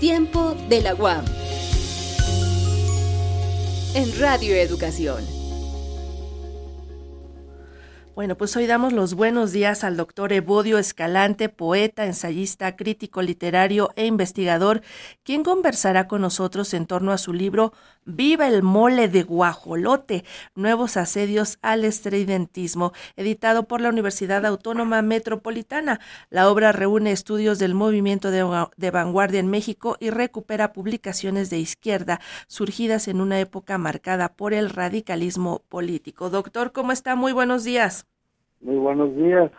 [0.00, 1.24] Tiempo de la UAM.
[3.94, 5.43] En Radio Educación.
[8.14, 13.90] Bueno, pues hoy damos los buenos días al doctor Evodio Escalante, poeta, ensayista, crítico literario
[13.96, 14.82] e investigador,
[15.24, 17.72] quien conversará con nosotros en torno a su libro
[18.06, 20.24] Viva el mole de guajolote,
[20.54, 25.98] nuevos asedios al estridentismo, editado por la Universidad Autónoma Metropolitana.
[26.28, 31.58] La obra reúne estudios del movimiento de, de vanguardia en México y recupera publicaciones de
[31.58, 36.28] izquierda surgidas en una época marcada por el radicalismo político.
[36.28, 37.16] Doctor, ¿cómo está?
[37.16, 38.03] Muy buenos días.
[38.64, 39.52] Muy buenos días.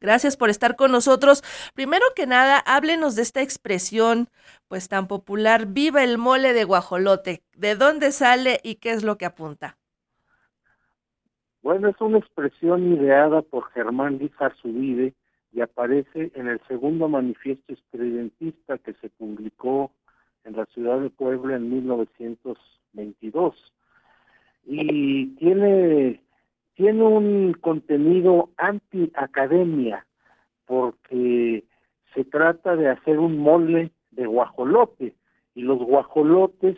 [0.00, 1.42] Gracias por estar con nosotros.
[1.74, 4.28] Primero que nada, háblenos de esta expresión
[4.68, 7.40] pues tan popular, viva el mole de guajolote.
[7.56, 9.78] ¿De dónde sale y qué es lo que apunta?
[11.62, 15.14] Bueno, es una expresión ideada por Germán Luis Arzubide
[15.52, 19.90] y aparece en el segundo manifiesto estridentista que se publicó
[20.44, 23.72] en la ciudad de Puebla en 1922.
[24.66, 26.20] Y tiene
[26.78, 30.06] tiene un contenido anti-academia,
[30.64, 31.64] porque
[32.14, 35.12] se trata de hacer un mole de guajolote,
[35.56, 36.76] y los guajolotes,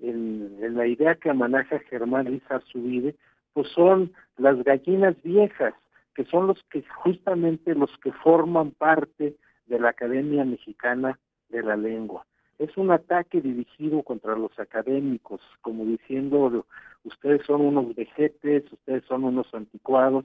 [0.00, 3.14] en, la idea que maneja Germán Lizar Subide,
[3.52, 5.74] pues son las gallinas viejas,
[6.16, 11.76] que son los que justamente los que forman parte de la Academia Mexicana de la
[11.76, 12.26] Lengua.
[12.58, 16.66] Es un ataque dirigido contra los académicos, como diciendo,
[17.06, 20.24] ustedes son unos vejetes, ustedes son unos anticuados,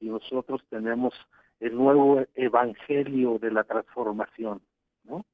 [0.00, 1.14] y nosotros tenemos
[1.60, 4.60] el nuevo evangelio de la transformación,
[5.04, 5.24] ¿no?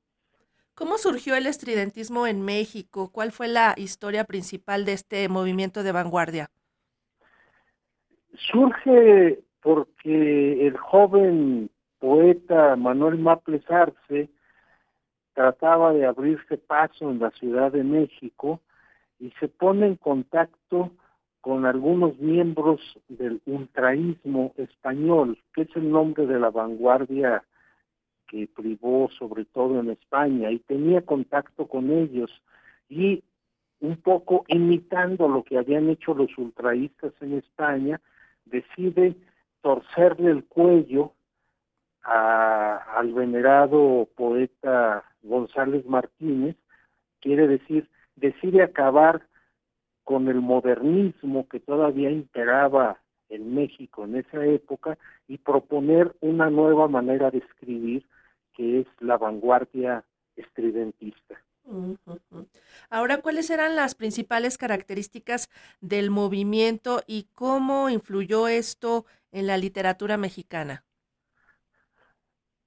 [0.75, 3.11] ¿Cómo surgió el estridentismo en México?
[3.13, 6.51] ¿Cuál fue la historia principal de este movimiento de vanguardia?
[8.35, 11.71] Surge porque el joven
[12.01, 14.29] poeta Manuel Maples Arce
[15.33, 18.61] trataba de abrirse paso en la Ciudad de México
[19.25, 20.91] y se pone en contacto
[21.41, 27.43] con algunos miembros del ultraísmo español, que es el nombre de la vanguardia
[28.29, 32.31] que privó sobre todo en España, y tenía contacto con ellos
[32.91, 33.25] y
[33.81, 38.03] un poco imitando lo que habían hecho los ultraístas en España,
[38.45, 39.17] decide
[39.63, 41.15] torcerle el cuello
[42.03, 46.57] al venerado poeta González Martínez,
[47.21, 49.27] quiere decir, decide acabar
[50.05, 56.89] con el modernismo que todavía imperaba en México en esa época y proponer una nueva
[56.89, 58.07] manera de escribir
[58.55, 60.05] que es la vanguardia
[60.37, 61.41] estridentista.
[62.91, 65.49] Ahora, ¿cuáles eran las principales características
[65.81, 70.85] del movimiento y cómo influyó esto en la literatura mexicana?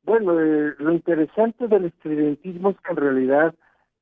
[0.01, 3.55] Bueno, eh, lo interesante del estridentismo es que en realidad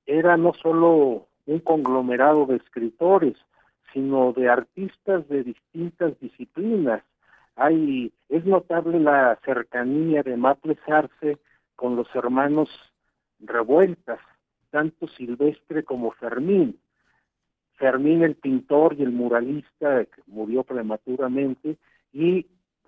[0.05, 3.35] era no solo un conglomerado de escritores,
[3.93, 7.03] sino de artistas de distintas disciplinas.
[7.55, 11.37] Hay, es notable la cercanía de Maples Arce
[11.75, 12.69] con los hermanos
[13.39, 14.19] Revueltas,
[14.71, 16.79] tanto Silvestre como Fermín.
[17.75, 21.77] Fermín el pintor y el muralista que murió prematuramente
[22.13, 22.47] y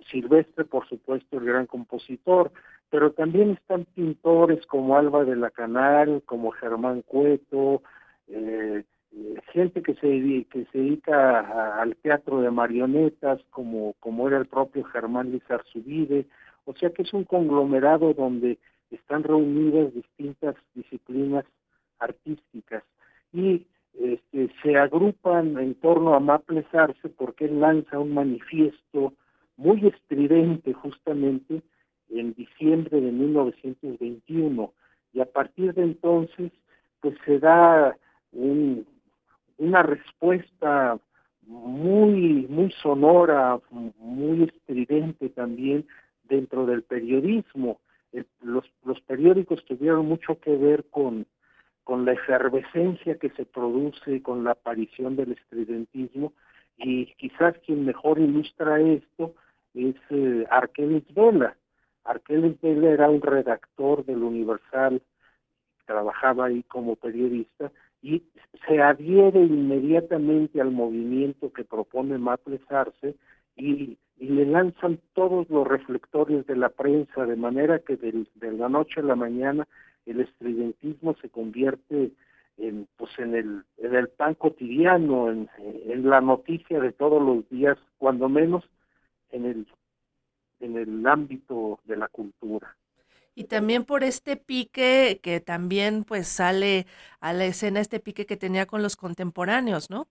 [0.09, 2.51] Silvestre por supuesto el gran compositor
[2.89, 7.81] pero también están pintores como Alba de la Canal, como Germán Cueto,
[8.27, 14.37] eh, eh, gente que se, que se dedica al teatro de marionetas, como, como era
[14.37, 16.25] el propio Germán Lizar Subide,
[16.65, 18.59] o sea que es un conglomerado donde
[18.91, 21.45] están reunidas distintas disciplinas
[21.99, 22.83] artísticas.
[23.33, 23.65] Y
[23.99, 29.13] este, se agrupan en torno a Maples Arce porque él lanza un manifiesto
[29.55, 31.61] muy estridente justamente
[32.09, 34.71] en diciembre de 1921
[35.13, 36.51] y a partir de entonces
[37.01, 37.97] pues se da
[38.31, 40.99] una respuesta
[41.47, 45.87] muy muy sonora, muy estridente también
[46.23, 47.79] dentro del periodismo.
[48.41, 51.25] los, los periódicos tuvieron mucho que ver con,
[51.83, 56.33] con la efervescencia que se produce con la aparición del estridentismo
[56.77, 59.33] y quizás quien mejor ilustra esto
[59.73, 61.55] es eh, Arqueles Vela,
[62.03, 65.01] Arqueles Vela era un redactor del Universal,
[65.85, 67.71] trabajaba ahí como periodista
[68.01, 68.23] y
[68.67, 73.15] se adhiere inmediatamente al movimiento que propone Maples Arce
[73.55, 78.99] y, le lanzan todos los reflectores de la prensa, de manera que de, la noche
[78.99, 79.67] a la mañana
[80.07, 82.13] el estridentismo se convierte
[82.57, 87.77] en, pues en, el, en pan cotidiano, en, en la noticia de todos los días,
[87.99, 88.67] cuando menos
[89.29, 89.67] en el
[90.59, 92.75] en el ámbito de la cultura.
[93.37, 96.87] Y también por este pique que también pues sale
[97.19, 100.07] a la escena, este pique que tenía con los contemporáneos, ¿no?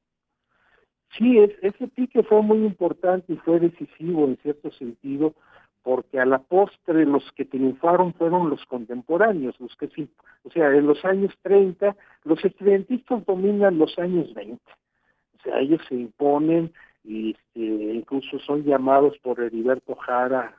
[1.19, 5.35] Sí, ese pique fue muy importante y fue decisivo en cierto sentido,
[5.83, 10.09] porque a la postre los que triunfaron fueron los contemporáneos, los que sí,
[10.45, 15.81] o sea, en los años 30, los estudiantistas dominan los años 20, o sea, ellos
[15.89, 16.73] se imponen
[17.03, 20.55] y este, incluso son llamados por Heriberto Jara,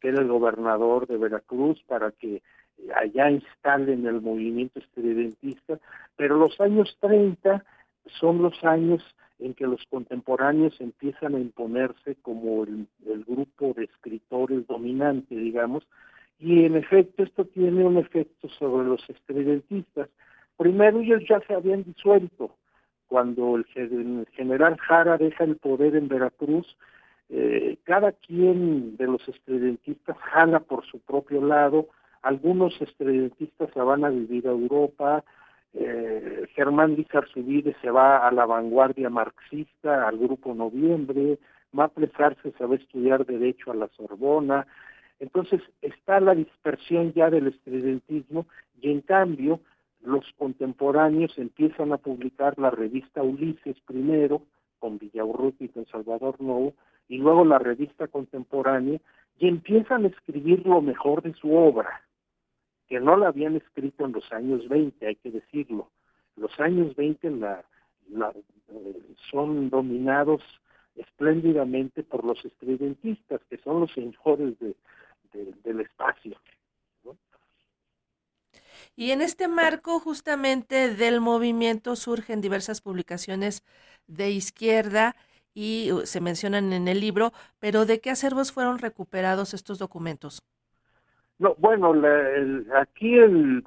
[0.00, 2.42] que era el gobernador de Veracruz, para que
[2.94, 5.78] allá instalen el movimiento estridentista,
[6.16, 7.64] pero los años 30
[8.20, 9.02] son los años
[9.38, 12.86] en que los contemporáneos empiezan a imponerse como el,
[13.26, 15.86] grupo de escritores dominante, digamos,
[16.38, 20.08] y en efecto esto tiene un efecto sobre los estridentistas.
[20.56, 22.56] Primero ellos ya se habían disuelto.
[23.08, 26.76] Cuando el, general Jara deja el poder en Veracruz,
[27.28, 31.88] eh, cada quien de los estridentistas jala por su propio lado,
[32.22, 35.24] algunos estridentistas se van a vivir a Europa,
[35.74, 41.38] eh, Germán Lizar-Subide se va a la vanguardia marxista, al Grupo Noviembre,
[41.72, 44.66] Maple Sarce se va a estudiar Derecho a la Sorbona,
[45.18, 48.46] entonces está la dispersión ya del estridentismo
[48.80, 49.60] y en cambio
[50.02, 54.42] los contemporáneos empiezan a publicar la revista Ulises primero,
[54.78, 56.74] con Villaurruti y con Salvador Novo,
[57.08, 59.00] y luego la revista contemporánea,
[59.38, 62.02] y empiezan a escribir lo mejor de su obra
[62.88, 65.90] que no la habían escrito en los años 20, hay que decirlo.
[66.36, 67.64] Los años 20 la,
[68.68, 70.42] eh, son dominados
[70.94, 74.54] espléndidamente por los estridentistas, que son los señores
[75.64, 76.36] del espacio.
[78.94, 83.62] Y en este marco justamente del movimiento surgen diversas publicaciones
[84.06, 85.16] de izquierda
[85.56, 90.42] y uh, se mencionan en el libro, pero ¿de qué acervos fueron recuperados estos documentos?
[91.38, 91.94] No, bueno,
[92.76, 93.64] aquí el,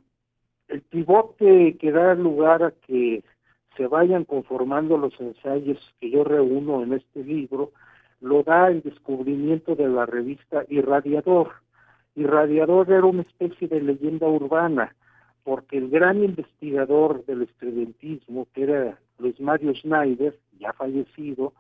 [0.68, 3.24] el pivote que da lugar a que
[3.76, 7.72] se vayan conformando los ensayos que yo reúno en este libro,
[8.22, 11.54] lo da el descubrimiento de la revista Irradiador.
[12.16, 14.96] Irradiador era una especie de leyenda urbana,
[15.44, 21.54] porque el gran investigador del estudiantismo, que era Luis Mario Schneider, ya fallecido,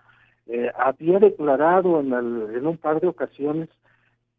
[0.49, 3.69] eh, había declarado en, en un par de ocasiones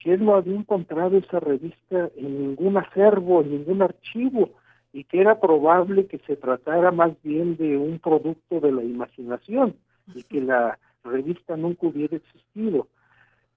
[0.00, 4.50] que él no había encontrado esa revista en ningún acervo, en ningún archivo,
[4.92, 9.76] y que era probable que se tratara más bien de un producto de la imaginación
[10.14, 12.88] y que la revista nunca hubiera existido.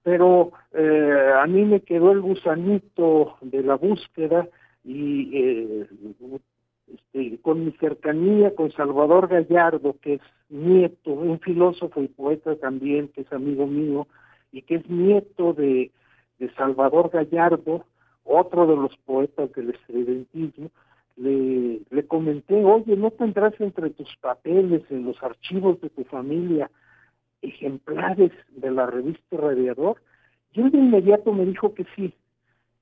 [0.02, 4.46] Pero eh, a mí me quedó el gusanito de la búsqueda
[4.84, 5.86] y eh,
[6.86, 13.08] este, con mi cercanía con Salvador Gallardo, que es nieto, un filósofo y poeta también,
[13.08, 14.06] que es amigo mío,
[14.52, 15.90] y que es nieto de
[16.56, 17.84] Salvador Gallardo,
[18.24, 20.70] otro de los poetas del estridentismo,
[21.16, 26.70] le, le comenté, oye, ¿no tendrás entre tus papeles, en los archivos de tu familia,
[27.42, 30.02] ejemplares de la revista Radiador?
[30.52, 32.14] Y él de inmediato me dijo que sí.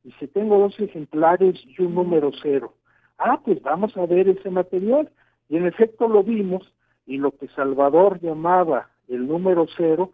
[0.03, 2.75] Dice, tengo dos ejemplares y un número cero.
[3.25, 5.11] Ah, pues vamos a ver ese material.
[5.49, 6.73] Y en efecto lo vimos,
[7.07, 10.13] y lo que Salvador llamaba el número cero,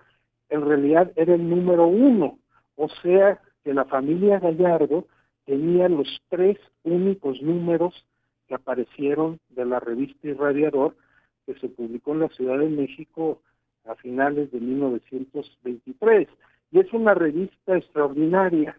[0.49, 2.38] en realidad era el número uno
[2.78, 5.09] o sea que la familia Gallardo
[5.44, 8.06] tenía los tres únicos números
[8.47, 10.97] que aparecieron de la revista Irradiador
[11.44, 13.42] que se publicó en la Ciudad de México
[13.85, 16.28] a finales de 1923.
[16.71, 18.78] Y es una revista extraordinaria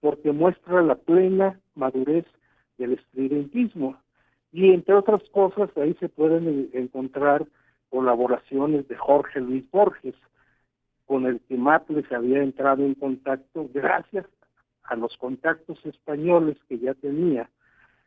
[0.00, 2.26] porque muestra la plena madurez
[2.78, 3.96] del estridentismo.
[4.52, 7.46] Y entre otras cosas, ahí se pueden encontrar
[7.90, 10.14] colaboraciones de Jorge Luis Borges,
[11.06, 14.26] con el que Maples había entrado en contacto gracias
[14.84, 17.50] a los contactos españoles que ya tenía.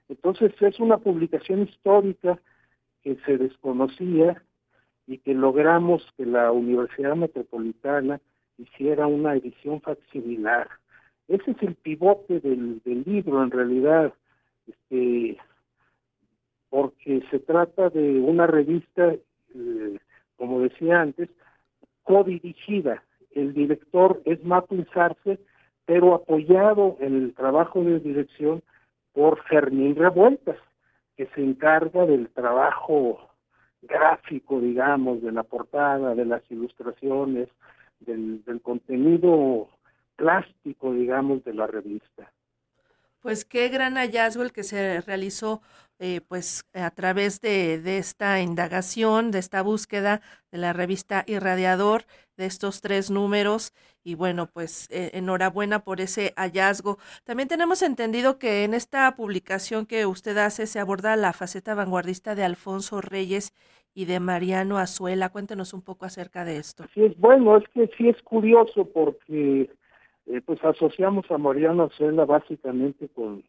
[0.10, 2.40] Entonces es una publicación histórica
[3.04, 4.42] que se desconocía
[5.06, 8.20] y que logramos que la Universidad Metropolitana
[8.58, 10.70] hiciera una edición facsimilar.
[11.28, 14.14] Ese es el pivote del, libro en realidad,
[14.68, 15.38] este,
[16.70, 19.98] porque se trata de una revista, eh,
[20.36, 21.30] como decía antes,
[22.04, 23.04] codirigida.
[23.32, 25.40] El director es Matul Sarce,
[25.86, 28.62] pero apoyado en el trabajo de dirección
[29.14, 30.58] por Fermín Revueltas,
[31.16, 33.20] que se encarga del trabajo
[33.82, 37.48] gráfico, digamos, de la portada, de las ilustraciones,
[38.00, 39.70] del contenido
[40.16, 42.32] plástico, digamos, de la revista.
[43.22, 45.62] Pues qué gran hallazgo el que se realizó
[46.00, 50.22] eh, pues a través de, esta indagación, de esta búsqueda
[50.52, 52.04] de la revista Irradiador,
[52.38, 53.74] de estos tres números.
[54.04, 57.00] Y bueno, pues eh, enhorabuena por ese hallazgo.
[57.24, 62.36] También tenemos entendido que en esta publicación que usted hace se aborda la faceta vanguardista
[62.36, 63.54] de Alfonso Reyes
[63.96, 65.30] y de Mariano Azuela.
[65.30, 66.86] Cuéntenos un poco acerca de esto.
[66.94, 69.68] Sí, es bueno, es que sí es curioso porque
[70.28, 73.44] eh, pues asociamos a Mariano Azuela básicamente con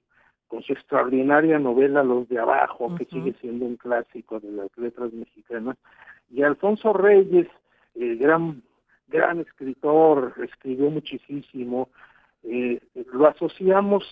[0.49, 5.13] con su extraordinaria novela Los de Abajo, que sigue siendo un clásico de las letras
[5.13, 5.77] mexicanas,
[6.31, 7.47] y Alfonso Reyes,
[7.95, 8.63] gran,
[9.09, 11.89] gran escritor, escribió muchísimo,
[12.43, 12.81] eh,
[13.13, 14.05] lo asociamos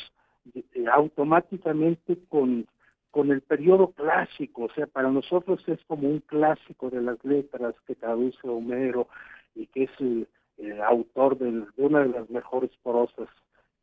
[0.54, 2.66] eh, automáticamente con,
[3.10, 7.74] con el periodo clásico, o sea, para nosotros es como un clásico de las letras
[7.86, 9.08] que traduce Homero
[9.54, 9.90] y que es
[10.58, 13.28] el, autor de una de las mejores prosas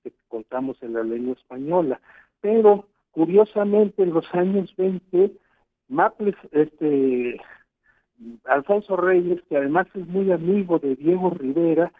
[0.03, 1.99] que contamos en la lengua española
[2.43, 5.31] pero curiosamente en los años 20,
[5.87, 7.39] Maples, este,
[8.43, 11.93] Alfonso Reyes, que además es muy amigo de Diego Rivera,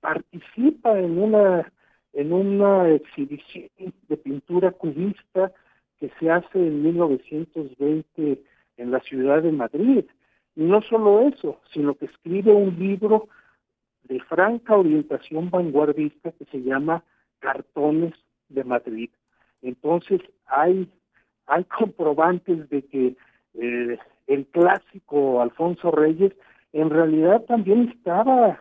[0.00, 1.70] participa en una
[2.12, 3.68] en una exhibición
[4.08, 5.52] de pintura cubista
[5.98, 8.42] que se hace en 1920
[8.78, 10.06] en la ciudad de Madrid.
[10.56, 13.28] Y no solo eso, sino que escribe un libro
[14.10, 17.04] de franca orientación vanguardista que se llama
[17.38, 18.12] Cartones
[18.48, 19.08] de Madrid.
[19.62, 20.90] Entonces hay,
[21.46, 23.16] hay comprobantes de que
[23.54, 26.32] eh, el clásico Alfonso Reyes
[26.72, 28.60] en realidad también estaba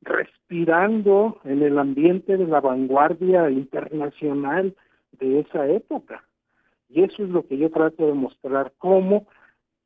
[0.00, 4.74] respirando en el ambiente de la vanguardia internacional
[5.12, 6.24] de esa época.
[6.88, 9.26] Y eso es lo que yo trato de mostrar, cómo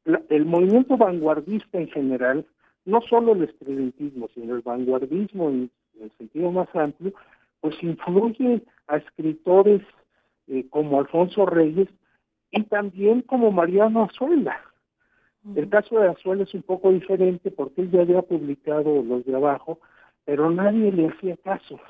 [0.04, 2.46] el movimiento vanguardista en general,
[2.90, 5.70] no solo el estridentismo, sino el vanguardismo en
[6.00, 7.12] el sentido más amplio,
[7.60, 9.82] pues influye a escritores
[10.48, 11.88] eh, como Alfonso Reyes
[12.50, 14.60] y también como Mariano Azuela.
[15.54, 19.34] El caso de Azuela es un poco diferente porque él ya había publicado los de
[19.34, 19.78] abajo,
[20.24, 21.80] pero nadie le hacía caso.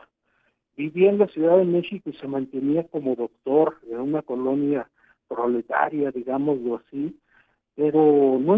[0.77, 4.89] Vivía en la Ciudad de México y se mantenía como doctor en una colonia
[5.27, 7.19] proletaria, digámoslo así,
[7.75, 8.57] pero no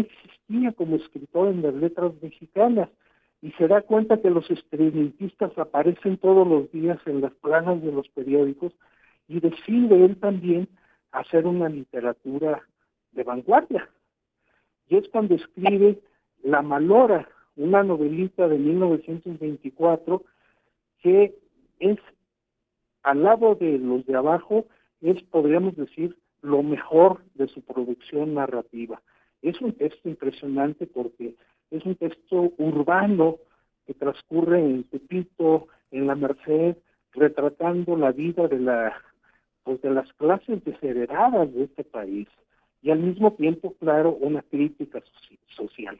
[0.75, 2.89] como escritor en las letras mexicanas
[3.41, 7.91] y se da cuenta que los experimentistas aparecen todos los días en las planas de
[7.91, 8.73] los periódicos
[9.27, 10.67] y decide él también
[11.11, 12.61] hacer una literatura
[13.11, 13.89] de vanguardia.
[14.87, 15.99] Y es cuando escribe
[16.43, 20.23] La Malora, una novelita de 1924
[21.01, 21.35] que
[21.79, 21.97] es,
[23.03, 24.65] al lado de los de abajo,
[25.01, 29.01] es, podríamos decir, lo mejor de su producción narrativa.
[29.43, 31.35] Es un texto impresionante porque
[31.69, 33.37] es un texto urbano
[33.85, 36.77] que transcurre en Tepito, en la Merced,
[37.11, 38.97] retratando la vida de la
[39.63, 42.27] pues de las clases desheredadas de este país
[42.81, 45.01] y al mismo tiempo, claro, una crítica
[45.55, 45.99] social.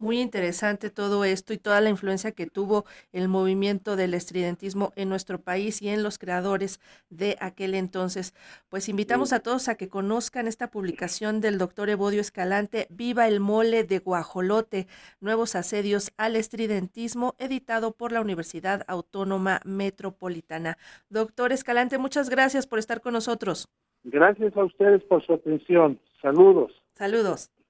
[0.00, 5.08] Muy interesante todo esto y toda la influencia que tuvo el movimiento del estridentismo en
[5.08, 8.32] nuestro país y en los creadores de aquel entonces.
[8.68, 13.40] Pues invitamos a todos a que conozcan esta publicación del doctor Evodio Escalante, Viva el
[13.40, 14.86] mole de Guajolote,
[15.20, 20.78] nuevos asedios al estridentismo, editado por la Universidad Autónoma Metropolitana.
[21.10, 23.68] Doctor Escalante, muchas gracias por estar con nosotros.
[24.04, 25.98] Gracias a ustedes por su atención.
[26.22, 26.72] Saludos.
[26.94, 27.50] Saludos.